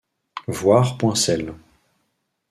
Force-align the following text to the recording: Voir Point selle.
Voir 0.47 0.97
Point 0.97 1.13
selle. 1.13 1.53